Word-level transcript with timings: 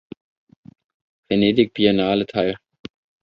Venedig 1.27 1.73
Biennale 1.75 2.25
teil. 2.25 2.57